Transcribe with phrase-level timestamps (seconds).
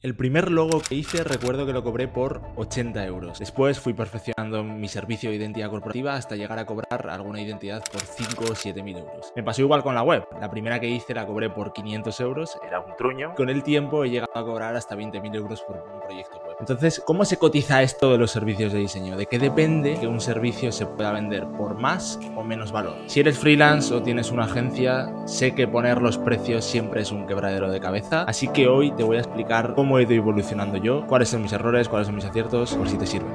[0.00, 3.40] El primer logo que hice recuerdo que lo cobré por 80 euros.
[3.40, 8.02] Después fui perfeccionando mi servicio de identidad corporativa hasta llegar a cobrar alguna identidad por
[8.02, 9.32] 5 o 7 mil euros.
[9.34, 10.24] Me pasó igual con la web.
[10.40, 13.34] La primera que hice la cobré por 500 euros, era un truño.
[13.34, 16.47] Con el tiempo he llegado a cobrar hasta 20 mil euros por un proyecto.
[16.60, 19.16] Entonces, ¿cómo se cotiza esto de los servicios de diseño?
[19.16, 22.96] ¿De qué depende que un servicio se pueda vender por más o menos valor?
[23.06, 27.28] Si eres freelance o tienes una agencia, sé que poner los precios siempre es un
[27.28, 31.06] quebradero de cabeza, así que hoy te voy a explicar cómo he ido evolucionando yo,
[31.06, 33.28] cuáles son mis errores, cuáles son mis aciertos, por si te sirve.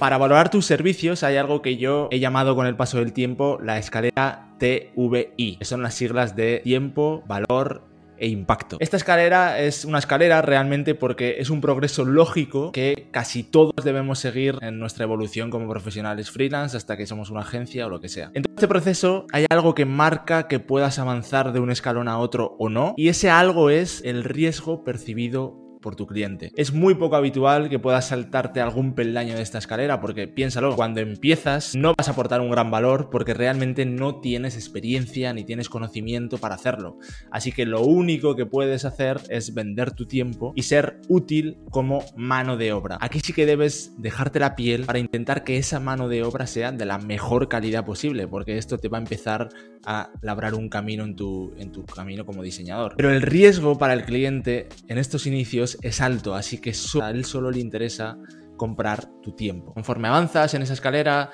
[0.00, 3.58] Para valorar tus servicios hay algo que yo he llamado con el paso del tiempo
[3.62, 7.82] la escalera TVI, son las siglas de tiempo, valor
[8.16, 8.78] e impacto.
[8.80, 14.18] Esta escalera es una escalera realmente porque es un progreso lógico que casi todos debemos
[14.18, 18.08] seguir en nuestra evolución como profesionales freelance hasta que somos una agencia o lo que
[18.08, 18.30] sea.
[18.32, 22.16] En todo este proceso hay algo que marca que puedas avanzar de un escalón a
[22.16, 26.52] otro o no y ese algo es el riesgo percibido por tu cliente.
[26.56, 31.00] Es muy poco habitual que puedas saltarte algún peldaño de esta escalera porque piénsalo, cuando
[31.00, 35.68] empiezas no vas a aportar un gran valor porque realmente no tienes experiencia ni tienes
[35.68, 36.98] conocimiento para hacerlo.
[37.30, 42.04] Así que lo único que puedes hacer es vender tu tiempo y ser útil como
[42.16, 42.98] mano de obra.
[43.00, 46.72] Aquí sí que debes dejarte la piel para intentar que esa mano de obra sea
[46.72, 49.48] de la mejor calidad posible porque esto te va a empezar
[49.84, 52.94] a labrar un camino en tu, en tu camino como diseñador.
[52.96, 57.24] Pero el riesgo para el cliente en estos inicios es alto, así que a él
[57.24, 58.16] solo le interesa
[58.56, 59.72] comprar tu tiempo.
[59.72, 61.30] Conforme avanzas en esa escalera,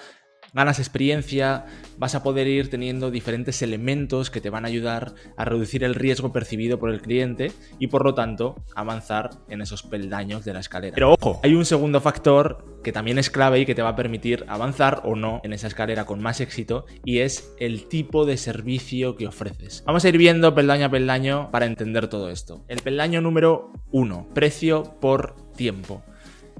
[0.56, 1.66] ganas experiencia,
[1.98, 5.94] vas a poder ir teniendo diferentes elementos que te van a ayudar a reducir el
[5.94, 10.60] riesgo percibido por el cliente y por lo tanto avanzar en esos peldaños de la
[10.60, 10.94] escalera.
[10.94, 13.96] Pero ojo, hay un segundo factor que también es clave y que te va a
[13.96, 18.38] permitir avanzar o no en esa escalera con más éxito y es el tipo de
[18.38, 19.82] servicio que ofreces.
[19.86, 22.64] Vamos a ir viendo peldaño a peldaño para entender todo esto.
[22.68, 26.02] El peldaño número uno, precio por tiempo.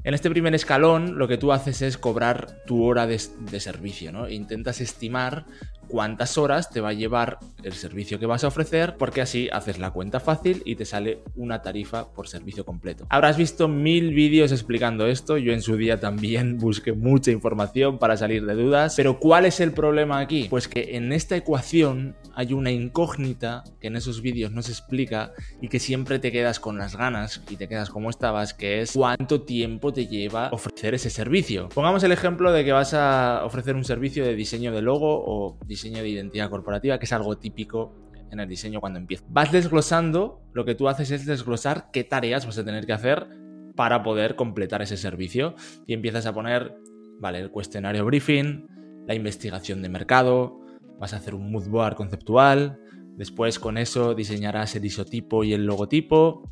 [0.06, 4.28] En este primer escalón lo que tú haces es cobrar tu hora de, servicio, ¿no?
[4.28, 5.47] Intentas estimar
[5.88, 9.78] cuántas horas te va a llevar el servicio que vas a ofrecer, porque así haces
[9.78, 13.06] la cuenta fácil y te sale una tarifa por servicio completo.
[13.08, 18.16] Habrás visto mil vídeos explicando esto, yo en su día también busqué mucha información para
[18.16, 20.47] salir de dudas, pero ¿cuál es el problema aquí?
[20.50, 25.32] Pues que en esta ecuación hay una incógnita que en esos vídeos no se explica
[25.60, 28.92] y que siempre te quedas con las ganas y te quedas como estabas, que es
[28.92, 31.68] cuánto tiempo te lleva ofrecer ese servicio.
[31.70, 35.58] Pongamos el ejemplo de que vas a ofrecer un servicio de diseño de logo o
[35.66, 37.94] diseño de identidad corporativa, que es algo típico
[38.31, 39.26] en el diseño cuando empiezas.
[39.31, 43.28] Vas desglosando, lo que tú haces es desglosar qué tareas vas a tener que hacer
[43.75, 45.54] para poder completar ese servicio
[45.86, 46.75] y empiezas a poner,
[47.20, 48.66] vale, el cuestionario briefing,
[49.06, 50.60] la investigación de mercado,
[50.98, 52.81] vas a hacer un mood board conceptual,
[53.16, 56.50] después con eso diseñarás el isotipo y el logotipo,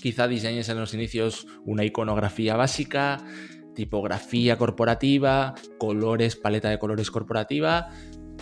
[0.00, 3.18] quizá diseñes en los inicios una iconografía básica,
[3.74, 7.90] tipografía corporativa, colores, paleta de colores corporativa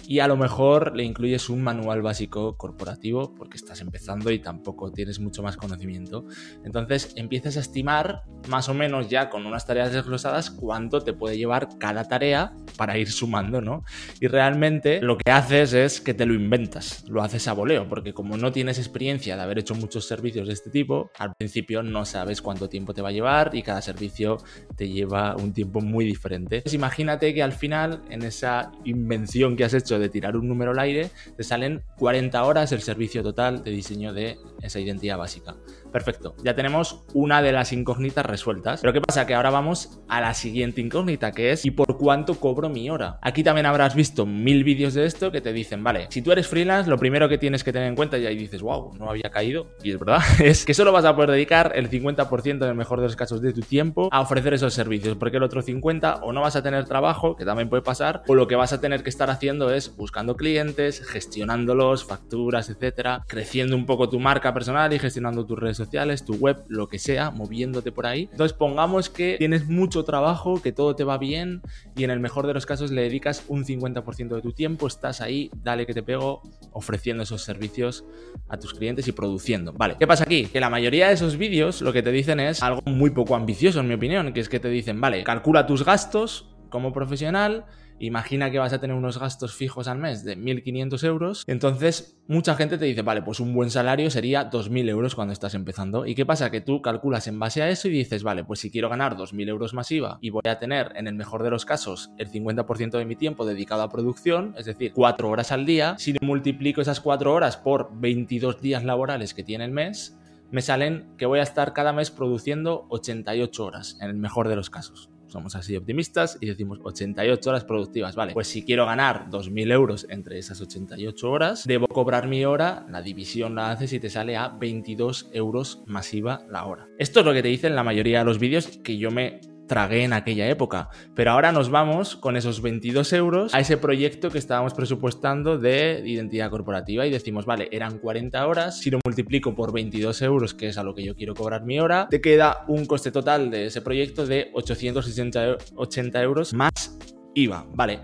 [0.06, 4.92] y a lo mejor le incluyes un manual básico corporativo porque estás empezando y tampoco
[4.92, 6.26] tienes mucho más conocimiento.
[6.64, 11.38] Entonces empiezas a estimar más o menos ya con unas tareas desglosadas cuánto te puede
[11.38, 13.84] llevar cada tarea para ir sumando, ¿no?
[14.20, 18.12] Y realmente lo que haces es que te lo inventas, lo haces a voleo, porque
[18.12, 22.04] como no tienes experiencia de haber hecho muchos servicios de este tipo, al principio no
[22.04, 24.38] sabes cuánto tiempo te va a llevar y cada servicio
[24.76, 26.56] te lleva un tiempo muy diferente.
[26.56, 30.72] Entonces imagínate que al final en esa invención que has hecho de tirar un número
[30.72, 35.54] al aire, te salen 40 horas el servicio total de diseño de esa identidad básica.
[35.94, 38.80] Perfecto, ya tenemos una de las incógnitas resueltas.
[38.80, 39.28] Pero ¿qué pasa?
[39.28, 43.20] Que ahora vamos a la siguiente incógnita, que es ¿y por cuánto cobro mi hora?
[43.22, 46.48] Aquí también habrás visto mil vídeos de esto que te dicen, vale, si tú eres
[46.48, 49.30] freelance, lo primero que tienes que tener en cuenta, y ahí dices, wow, no había
[49.30, 52.74] caído, y es verdad, es que solo vas a poder dedicar el 50% en el
[52.74, 56.22] mejor de los casos de tu tiempo a ofrecer esos servicios, porque el otro 50%
[56.22, 58.80] o no vas a tener trabajo, que también puede pasar, o lo que vas a
[58.80, 64.52] tener que estar haciendo es buscando clientes, gestionándolos, facturas, etcétera, creciendo un poco tu marca
[64.52, 68.28] personal y gestionando tus redes sociales sociales, tu web, lo que sea, moviéndote por ahí.
[68.32, 71.62] Entonces pongamos que tienes mucho trabajo, que todo te va bien
[71.96, 75.20] y en el mejor de los casos le dedicas un 50% de tu tiempo, estás
[75.20, 76.42] ahí, dale que te pego,
[76.72, 78.04] ofreciendo esos servicios
[78.48, 79.72] a tus clientes y produciendo.
[79.72, 80.46] Vale, ¿qué pasa aquí?
[80.46, 83.80] Que la mayoría de esos vídeos lo que te dicen es algo muy poco ambicioso
[83.80, 87.66] en mi opinión, que es que te dicen, vale, calcula tus gastos como profesional
[87.98, 92.54] imagina que vas a tener unos gastos fijos al mes de 1.500 euros, entonces mucha
[92.54, 96.06] gente te dice, vale, pues un buen salario sería 2.000 euros cuando estás empezando.
[96.06, 96.50] ¿Y qué pasa?
[96.50, 99.48] Que tú calculas en base a eso y dices, vale, pues si quiero ganar 2.000
[99.48, 103.04] euros masiva y voy a tener, en el mejor de los casos, el 50% de
[103.04, 107.32] mi tiempo dedicado a producción, es decir, 4 horas al día, si multiplico esas 4
[107.32, 110.18] horas por 22 días laborales que tiene el mes,
[110.50, 114.56] me salen que voy a estar cada mes produciendo 88 horas, en el mejor de
[114.56, 118.14] los casos somos así optimistas y decimos 88 horas productivas.
[118.14, 122.86] Vale, pues si quiero ganar 2.000 euros entre esas 88 horas, debo cobrar mi hora,
[122.88, 126.86] la división la haces y te sale a 22 euros masiva la hora.
[127.00, 130.04] Esto es lo que te dicen la mayoría de los vídeos que yo me tragué
[130.04, 130.88] en aquella época.
[131.14, 136.02] Pero ahora nos vamos con esos 22 euros a ese proyecto que estábamos presupuestando de
[136.04, 140.68] identidad corporativa y decimos, vale, eran 40 horas, si lo multiplico por 22 euros, que
[140.68, 143.66] es a lo que yo quiero cobrar mi hora, te queda un coste total de
[143.66, 146.98] ese proyecto de 880 euros más
[147.34, 148.00] IVA, vale.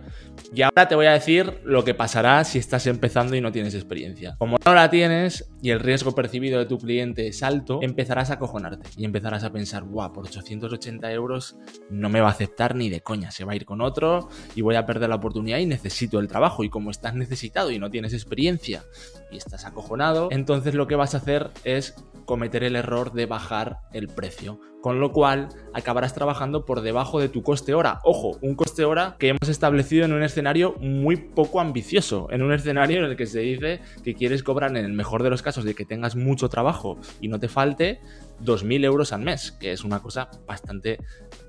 [0.53, 3.75] Y ahora te voy a decir lo que pasará si estás empezando y no tienes
[3.75, 4.35] experiencia.
[4.39, 8.39] Como no la tienes y el riesgo percibido de tu cliente es alto, empezarás a
[8.39, 11.57] cojonarte y empezarás a pensar, guau, por 880 euros
[11.89, 14.63] no me va a aceptar ni de coña, se va a ir con otro y
[14.63, 16.65] voy a perder la oportunidad y necesito el trabajo.
[16.65, 18.83] Y como estás necesitado y no tienes experiencia
[19.31, 21.95] y estás acojonado, entonces lo que vas a hacer es
[22.25, 24.61] cometer el error de bajar el precio.
[24.81, 28.01] Con lo cual acabarás trabajando por debajo de tu coste hora.
[28.03, 32.29] Ojo, un coste hora que hemos establecido en un escenario muy poco ambicioso.
[32.31, 35.29] En un escenario en el que se dice que quieres cobrar, en el mejor de
[35.29, 38.01] los casos, de que tengas mucho trabajo y no te falte,
[38.43, 40.99] 2.000 euros al mes, que es una cosa bastante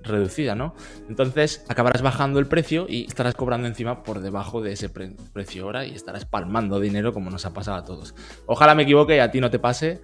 [0.04, 0.76] reducida, ¿no?
[1.08, 5.86] Entonces acabarás bajando el precio y estarás cobrando encima por debajo de ese precio hora
[5.86, 8.14] y estarás palmando dinero como nos ha pasado a todos.
[8.46, 10.02] Ojalá me equivoque y a ti no te pase,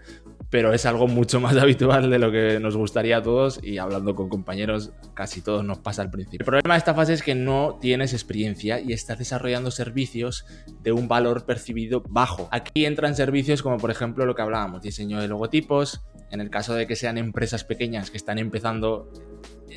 [0.49, 4.15] pero es algo mucho más habitual de lo que nos gustaría a todos y hablando
[4.15, 6.39] con compañeros casi todos nos pasa al principio.
[6.41, 10.45] El problema de esta fase es que no tienes experiencia y estás desarrollando servicios
[10.81, 12.47] de un valor percibido bajo.
[12.51, 16.01] Aquí entran servicios como por ejemplo lo que hablábamos, diseño de logotipos,
[16.31, 19.11] en el caso de que sean empresas pequeñas que están empezando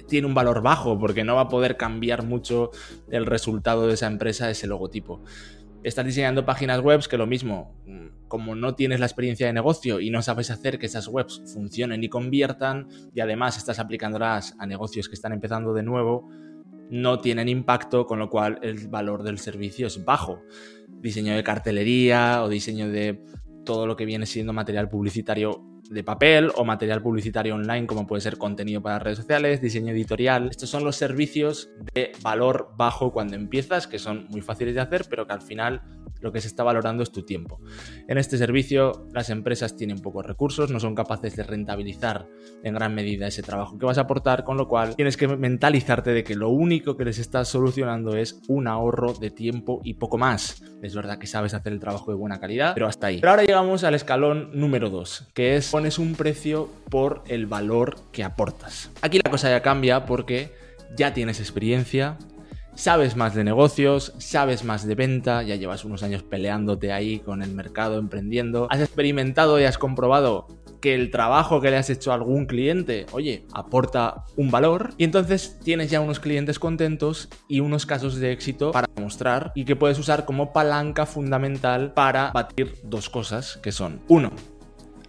[0.08, 2.70] tiene un valor bajo porque no va a poder cambiar mucho
[3.10, 5.22] el resultado de esa empresa ese logotipo
[5.82, 9.98] estás diseñando páginas web que lo mismo, mm, como no tienes la experiencia de negocio
[9.98, 14.66] y no sabes hacer que esas webs funcionen y conviertan, y además estás aplicándolas a
[14.66, 16.28] negocios que están empezando de nuevo,
[16.90, 20.42] no tienen impacto, con lo cual el valor del servicio es bajo.
[20.88, 23.20] Diseño de cartelería o diseño de
[23.64, 28.22] todo lo que viene siendo material publicitario de papel o material publicitario online como puede
[28.22, 30.48] ser contenido para redes sociales, diseño editorial.
[30.50, 35.04] Estos son los servicios de valor bajo cuando empiezas, que son muy fáciles de hacer,
[35.10, 35.82] pero que al final
[36.20, 37.60] lo que se está valorando es tu tiempo.
[38.08, 42.28] En este servicio las empresas tienen pocos recursos, no son capaces de rentabilizar
[42.62, 46.12] en gran medida ese trabajo que vas a aportar, con lo cual tienes que mentalizarte
[46.12, 50.18] de que lo único que les estás solucionando es un ahorro de tiempo y poco
[50.18, 50.62] más.
[50.82, 53.20] Es verdad que sabes hacer el trabajo de buena calidad, pero hasta ahí.
[53.20, 57.96] Pero ahora llegamos al escalón número 2, que es pones un precio por el valor
[58.12, 58.90] que aportas.
[59.00, 60.52] Aquí la cosa ya cambia porque
[60.94, 62.18] ya tienes experiencia,
[62.74, 67.42] sabes más de negocios, sabes más de venta, ya llevas unos años peleándote ahí con
[67.42, 70.48] el mercado, emprendiendo, has experimentado y has comprobado
[70.82, 75.04] que el trabajo que le has hecho a algún cliente, oye, aporta un valor y
[75.04, 79.76] entonces tienes ya unos clientes contentos y unos casos de éxito para mostrar y que
[79.76, 84.32] puedes usar como palanca fundamental para batir dos cosas que son, uno,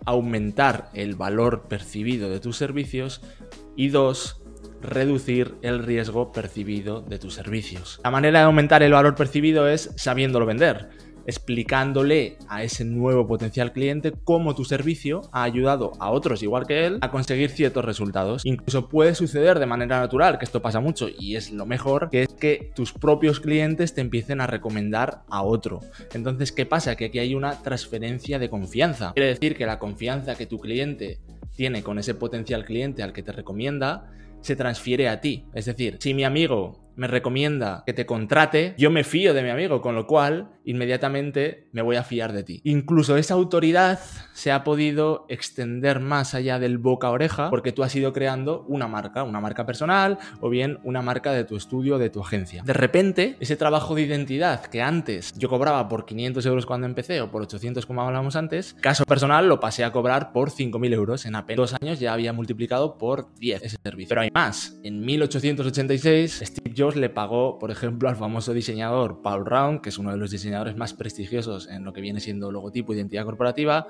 [0.05, 3.21] aumentar el valor percibido de tus servicios
[3.75, 4.41] y dos,
[4.81, 7.99] reducir el riesgo percibido de tus servicios.
[8.03, 10.89] La manera de aumentar el valor percibido es sabiéndolo vender
[11.25, 16.85] explicándole a ese nuevo potencial cliente cómo tu servicio ha ayudado a otros igual que
[16.85, 18.45] él a conseguir ciertos resultados.
[18.45, 22.23] Incluso puede suceder de manera natural, que esto pasa mucho y es lo mejor, que
[22.23, 25.81] es que tus propios clientes te empiecen a recomendar a otro.
[26.13, 26.95] Entonces, ¿qué pasa?
[26.95, 29.13] Que aquí hay una transferencia de confianza.
[29.13, 31.19] Quiere decir que la confianza que tu cliente
[31.55, 34.09] tiene con ese potencial cliente al que te recomienda
[34.41, 35.45] se transfiere a ti.
[35.53, 39.49] Es decir, si mi amigo me recomienda que te contrate, yo me fío de mi
[39.49, 42.61] amigo, con lo cual inmediatamente me voy a fiar de ti.
[42.63, 43.99] Incluso esa autoridad
[44.33, 48.65] se ha podido extender más allá del boca a oreja porque tú has ido creando
[48.67, 52.61] una marca, una marca personal o bien una marca de tu estudio, de tu agencia.
[52.63, 57.19] De repente, ese trabajo de identidad que antes yo cobraba por 500 euros cuando empecé
[57.21, 61.25] o por 800 como hablábamos antes, caso personal lo pasé a cobrar por 5.000 euros.
[61.25, 64.09] En apenas dos años ya había multiplicado por 10 ese servicio.
[64.09, 64.79] Pero hay más.
[64.83, 69.97] En 1886, Steve Jobs le pagó, por ejemplo, al famoso diseñador Paul Round, que es
[69.97, 73.87] uno de los diseñadores más prestigiosos en lo que viene siendo logotipo e identidad corporativa,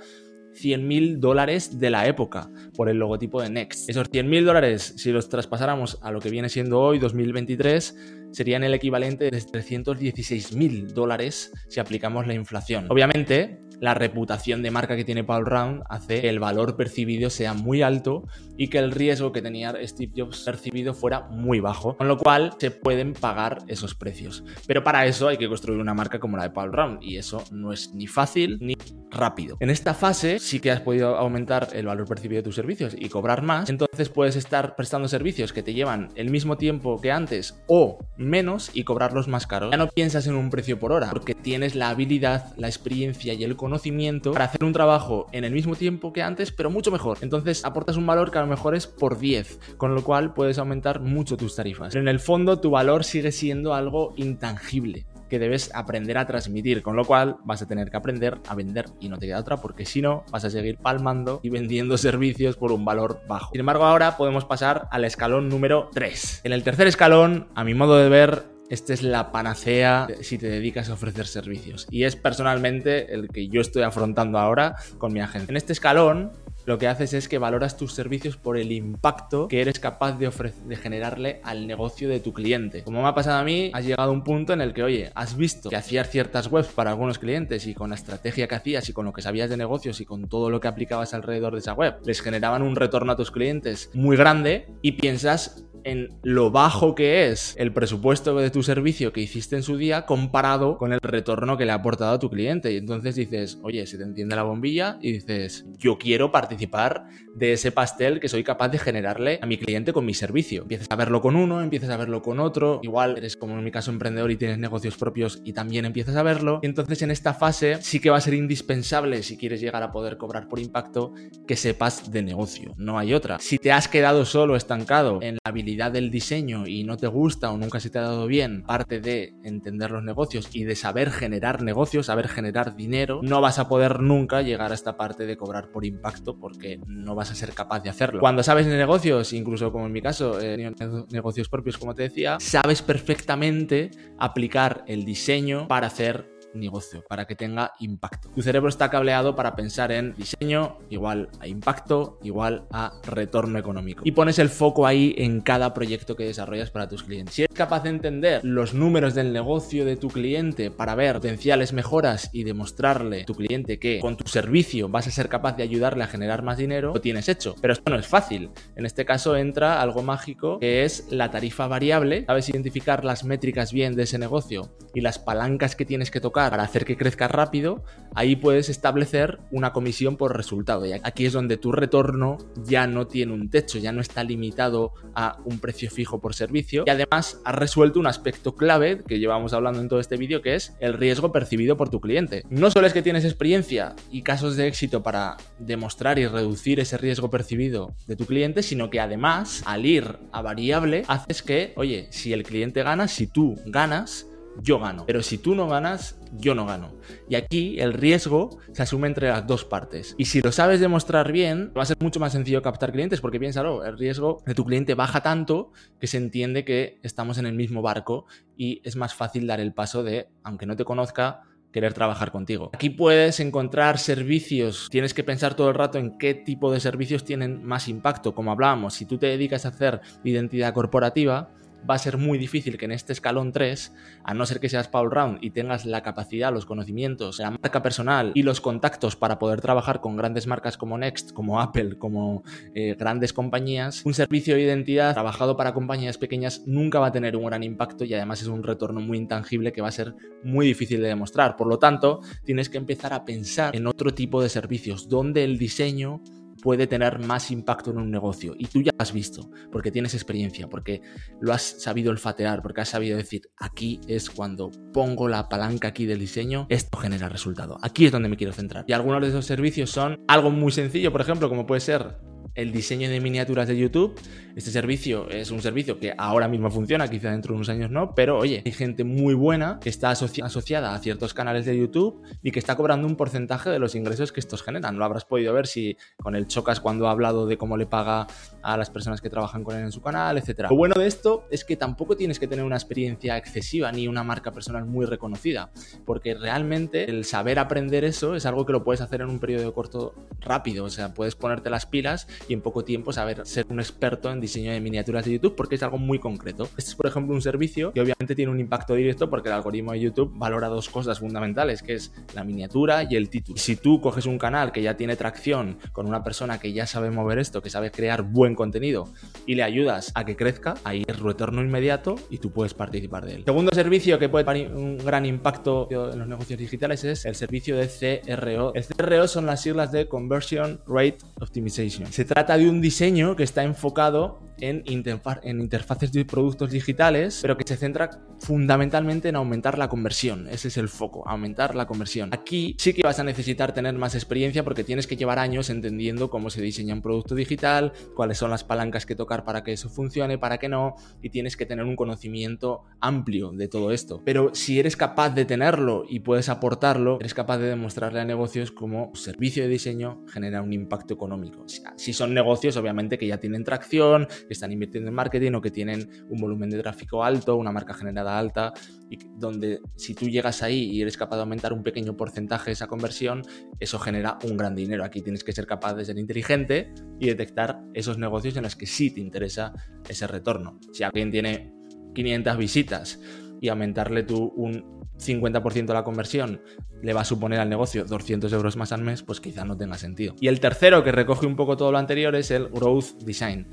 [0.53, 3.89] 100.000 dólares de la época por el logotipo de Next.
[3.89, 7.95] Esos 100.000 dólares, si los traspasáramos a lo que viene siendo hoy, 2023,
[8.31, 12.85] serían el equivalente de 316 mil dólares si aplicamos la inflación.
[12.89, 17.55] Obviamente, la reputación de marca que tiene Paul Round hace que el valor percibido sea
[17.55, 22.07] muy alto y que el riesgo que tenía Steve Jobs percibido fuera muy bajo, con
[22.07, 24.43] lo cual se pueden pagar esos precios.
[24.67, 27.43] Pero para eso hay que construir una marca como la de Paul Round y eso
[27.51, 28.77] no es ni fácil ni
[29.09, 29.57] rápido.
[29.59, 33.09] En esta fase sí que has podido aumentar el valor percibido de tus servicios y
[33.09, 37.59] cobrar más, entonces puedes estar prestando servicios que te llevan el mismo tiempo que antes
[37.65, 39.71] o menos y cobrarlos más caros.
[39.71, 43.43] Ya no piensas en un precio por hora porque tienes la habilidad, la experiencia y
[43.43, 46.91] el conocimiento conocimiento para hacer un trabajo en el mismo tiempo que antes, pero mucho
[46.91, 47.19] mejor.
[47.21, 50.57] Entonces aportas un valor que a lo mejor es por 10, con lo cual puedes
[50.57, 51.93] aumentar mucho tus tarifas.
[51.93, 56.81] Pero en el fondo tu valor sigue siendo algo intangible que debes aprender a transmitir,
[56.81, 59.55] con lo cual vas a tener que aprender a vender y no te queda otra
[59.55, 63.51] porque si no vas a seguir palmando y vendiendo servicios por un valor bajo.
[63.53, 66.41] Sin embargo, ahora podemos pasar al escalón número 3.
[66.43, 70.47] En el tercer escalón, a mi modo de ver, esta es la panacea si te
[70.47, 71.87] dedicas a ofrecer servicios.
[71.91, 75.51] Y es personalmente el que yo estoy afrontando ahora con mi agencia.
[75.51, 76.31] En este escalón,
[76.65, 80.31] lo que haces es que valoras tus servicios por el impacto que eres capaz de,
[80.65, 82.81] de generarle al negocio de tu cliente.
[82.83, 85.11] Como me ha pasado a mí, has llegado a un punto en el que, oye,
[85.15, 88.87] has visto que hacías ciertas webs para algunos clientes y con la estrategia que hacías
[88.87, 91.59] y con lo que sabías de negocios y con todo lo que aplicabas alrededor de
[91.59, 96.51] esa web, les generaban un retorno a tus clientes muy grande y piensas en lo
[96.51, 100.93] bajo que es el presupuesto de tu servicio que hiciste en su día comparado con
[100.93, 102.71] el retorno que le ha aportado a tu cliente.
[102.71, 107.53] Y entonces dices, oye, se te enciende la bombilla y dices, yo quiero participar de
[107.53, 110.63] ese pastel que soy capaz de generarle a mi cliente con mi servicio.
[110.63, 113.71] Empiezas a verlo con uno, empiezas a verlo con otro, igual eres como en mi
[113.71, 116.59] caso emprendedor y tienes negocios propios y también empiezas a verlo.
[116.61, 119.91] Y entonces en esta fase sí que va a ser indispensable si quieres llegar a
[119.91, 121.13] poder cobrar por impacto
[121.47, 123.39] que sepas de negocio, no hay otra.
[123.39, 127.51] Si te has quedado solo estancado en la habilidad del diseño y no te gusta
[127.51, 131.11] o nunca se te ha dado bien parte de entender los negocios y de saber
[131.11, 135.37] generar negocios, saber generar dinero, no vas a poder nunca llegar a esta parte de
[135.37, 138.19] cobrar por impacto porque no vas a ser capaz de hacerlo.
[138.19, 140.71] Cuando sabes de negocios, incluso como en mi caso, eh,
[141.11, 147.35] negocios propios como te decía, sabes perfectamente aplicar el diseño para hacer negocio, para que
[147.35, 148.29] tenga impacto.
[148.35, 154.03] Tu cerebro está cableado para pensar en diseño igual a impacto, igual a retorno económico.
[154.05, 157.35] Y pones el foco ahí en cada proyecto que desarrollas para tus clientes.
[157.35, 161.73] Si eres capaz de entender los números del negocio de tu cliente para ver potenciales
[161.73, 165.63] mejoras y demostrarle a tu cliente que con tu servicio vas a ser capaz de
[165.63, 167.55] ayudarle a generar más dinero, lo tienes hecho.
[167.61, 168.49] Pero esto no es fácil.
[168.75, 172.25] En este caso entra algo mágico que es la tarifa variable.
[172.25, 176.40] Sabes identificar las métricas bien de ese negocio y las palancas que tienes que tocar
[176.49, 177.83] para hacer que crezca rápido,
[178.15, 180.85] ahí puedes establecer una comisión por resultado.
[180.85, 184.93] Y aquí es donde tu retorno ya no tiene un techo, ya no está limitado
[185.15, 186.83] a un precio fijo por servicio.
[186.85, 190.55] Y además has resuelto un aspecto clave que llevamos hablando en todo este vídeo, que
[190.55, 192.43] es el riesgo percibido por tu cliente.
[192.49, 196.97] No solo es que tienes experiencia y casos de éxito para demostrar y reducir ese
[196.97, 202.07] riesgo percibido de tu cliente, sino que además, al ir a variable, haces que, oye,
[202.11, 204.27] si el cliente gana, si tú ganas,
[204.61, 205.05] yo gano.
[205.05, 206.91] Pero si tú no ganas, yo no gano.
[207.29, 210.15] Y aquí el riesgo se asume entre las dos partes.
[210.17, 213.39] Y si lo sabes demostrar bien, va a ser mucho más sencillo captar clientes porque
[213.39, 217.53] piénsalo, el riesgo de tu cliente baja tanto que se entiende que estamos en el
[217.53, 221.41] mismo barco y es más fácil dar el paso de, aunque no te conozca,
[221.71, 222.69] querer trabajar contigo.
[222.73, 227.23] Aquí puedes encontrar servicios, tienes que pensar todo el rato en qué tipo de servicios
[227.23, 231.49] tienen más impacto, como hablábamos, si tú te dedicas a hacer identidad corporativa,
[231.89, 234.87] va a ser muy difícil que en este escalón 3, a no ser que seas
[234.87, 239.39] Paul Round y tengas la capacidad, los conocimientos, la marca personal y los contactos para
[239.39, 244.55] poder trabajar con grandes marcas como Next, como Apple, como eh, grandes compañías, un servicio
[244.55, 248.41] de identidad trabajado para compañías pequeñas nunca va a tener un gran impacto y además
[248.41, 251.55] es un retorno muy intangible que va a ser muy difícil de demostrar.
[251.55, 255.57] Por lo tanto, tienes que empezar a pensar en otro tipo de servicios donde el
[255.57, 256.21] diseño
[256.61, 258.53] puede tener más impacto en un negocio.
[258.57, 261.01] Y tú ya lo has visto, porque tienes experiencia, porque
[261.39, 266.05] lo has sabido olfatear, porque has sabido decir, aquí es cuando pongo la palanca aquí
[266.05, 267.77] del diseño, esto genera resultado.
[267.81, 268.85] Aquí es donde me quiero centrar.
[268.87, 272.71] Y algunos de esos servicios son algo muy sencillo, por ejemplo, como puede ser el
[272.71, 274.19] diseño de miniaturas de YouTube.
[274.55, 278.13] Este servicio es un servicio que ahora mismo funciona, quizá dentro de unos años no,
[278.13, 282.51] pero oye, hay gente muy buena que está asociada a ciertos canales de YouTube y
[282.51, 284.97] que está cobrando un porcentaje de los ingresos que estos generan.
[284.97, 288.27] Lo habrás podido ver si con el Chocas cuando ha hablado de cómo le paga
[288.61, 290.67] a las personas que trabajan con él en su canal, etc.
[290.69, 294.23] Lo bueno de esto es que tampoco tienes que tener una experiencia excesiva ni una
[294.23, 295.71] marca personal muy reconocida,
[296.05, 299.73] porque realmente el saber aprender eso es algo que lo puedes hacer en un periodo
[299.73, 303.79] corto rápido, o sea, puedes ponerte las pilas y en poco tiempo saber ser un
[303.79, 306.63] experto en diseño de miniaturas de YouTube porque es algo muy concreto.
[306.77, 309.91] Este es, por ejemplo, un servicio que obviamente tiene un impacto directo porque el algoritmo
[309.93, 313.57] de YouTube valora dos cosas fundamentales, que es la miniatura y el título.
[313.57, 317.11] Si tú coges un canal que ya tiene tracción con una persona que ya sabe
[317.11, 319.07] mover esto, que sabe crear buen contenido
[319.45, 323.35] y le ayudas a que crezca, ahí es retorno inmediato y tú puedes participar de
[323.35, 323.43] él.
[323.45, 327.77] Segundo servicio que puede tener un gran impacto en los negocios digitales es el servicio
[327.77, 328.73] de CRO.
[328.73, 332.11] El CRO son las siglas de Conversion Rate Optimization.
[332.31, 337.67] Trata de un diseño que está enfocado en, en interfaces de productos digitales, pero que
[337.67, 340.47] se centra fundamentalmente en aumentar la conversión.
[340.49, 342.29] Ese es el foco, aumentar la conversión.
[342.33, 346.29] Aquí sí que vas a necesitar tener más experiencia porque tienes que llevar años entendiendo
[346.29, 349.89] cómo se diseña un producto digital, cuáles son las palancas que tocar para que eso
[349.89, 354.21] funcione, para que no, y tienes que tener un conocimiento amplio de todo esto.
[354.23, 358.71] Pero si eres capaz de tenerlo y puedes aportarlo, eres capaz de demostrarle a negocios
[358.71, 361.65] cómo servicio de diseño genera un impacto económico.
[361.95, 365.71] Si son negocios, obviamente, que ya tienen tracción, que están invirtiendo en marketing o que
[365.71, 368.73] tienen un volumen de tráfico alto, una marca generada alta,
[369.09, 372.73] y donde si tú llegas ahí y eres capaz de aumentar un pequeño porcentaje de
[372.73, 373.43] esa conversión,
[373.79, 375.05] eso genera un gran dinero.
[375.05, 378.87] Aquí tienes que ser capaz de ser inteligente y detectar esos negocios en los que
[378.87, 379.71] sí te interesa
[380.09, 380.81] ese retorno.
[380.91, 381.73] Si alguien tiene
[382.13, 383.21] 500 visitas
[383.61, 386.61] y aumentarle tú un 50% de la conversión
[387.01, 389.97] le va a suponer al negocio 200 euros más al mes, pues quizá no tenga
[389.97, 390.35] sentido.
[390.39, 393.67] Y el tercero, que recoge un poco todo lo anterior, es el Growth Design.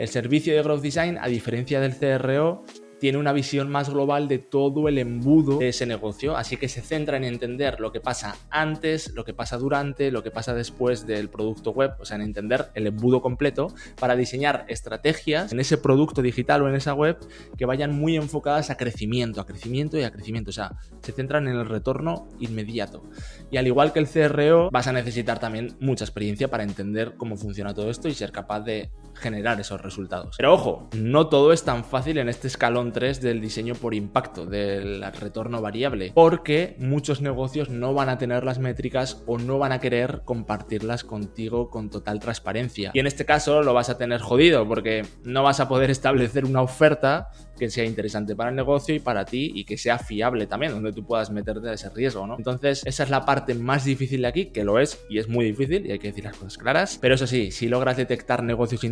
[0.00, 2.64] El servicio de Growth Design, a diferencia del CRO,
[3.00, 6.80] tiene una visión más global de todo el embudo de ese negocio, así que se
[6.80, 11.06] centra en entender lo que pasa antes, lo que pasa durante, lo que pasa después
[11.06, 15.76] del producto web, o sea, en entender el embudo completo para diseñar estrategias en ese
[15.76, 17.18] producto digital o en esa web
[17.58, 21.46] que vayan muy enfocadas a crecimiento, a crecimiento y a crecimiento, o sea, se centran
[21.46, 23.02] en el retorno inmediato.
[23.50, 27.36] Y al igual que el CRO, vas a necesitar también mucha experiencia para entender cómo
[27.36, 30.36] funciona todo esto y ser capaz de generar esos resultados.
[30.36, 34.46] Pero ojo, no todo es tan fácil en este escalón 3 del diseño por impacto,
[34.46, 39.72] del retorno variable, porque muchos negocios no van a tener las métricas o no van
[39.72, 42.90] a querer compartirlas contigo con total transparencia.
[42.94, 46.44] Y en este caso lo vas a tener jodido porque no vas a poder establecer
[46.44, 50.46] una oferta que sea interesante para el negocio y para ti y que sea fiable
[50.46, 52.36] también, donde tú puedas meterte ese riesgo, ¿no?
[52.38, 55.44] Entonces, esa es la parte más difícil de aquí, que lo es y es muy
[55.44, 56.98] difícil y hay que decir las cosas claras.
[57.00, 58.82] Pero eso sí, si logras detectar negocios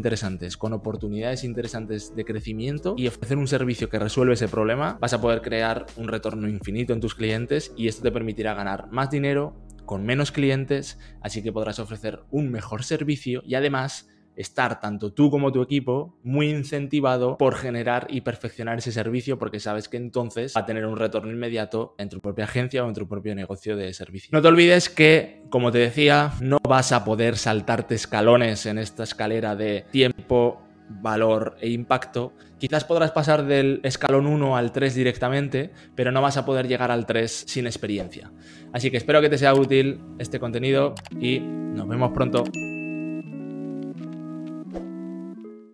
[0.56, 5.20] con oportunidades interesantes de crecimiento y ofrecer un servicio que resuelve ese problema, vas a
[5.20, 9.54] poder crear un retorno infinito en tus clientes y esto te permitirá ganar más dinero
[9.84, 15.30] con menos clientes, así que podrás ofrecer un mejor servicio y además estar tanto tú
[15.30, 20.54] como tu equipo muy incentivado por generar y perfeccionar ese servicio porque sabes que entonces
[20.56, 23.76] va a tener un retorno inmediato en tu propia agencia o en tu propio negocio
[23.76, 24.30] de servicio.
[24.32, 29.02] No te olvides que, como te decía, no vas a poder saltarte escalones en esta
[29.02, 32.32] escalera de tiempo, valor e impacto.
[32.58, 36.92] Quizás podrás pasar del escalón 1 al 3 directamente, pero no vas a poder llegar
[36.92, 38.30] al 3 sin experiencia.
[38.72, 42.44] Así que espero que te sea útil este contenido y nos vemos pronto.